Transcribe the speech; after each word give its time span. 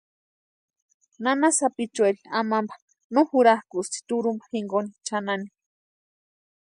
Nana 1.23 1.47
sapichueri 1.57 2.21
amampa 2.39 2.75
no 3.13 3.21
jurakʼusti 3.29 3.97
turhumpa 4.07 4.45
jinkoni 4.51 4.89
chʼanani. 5.05 5.47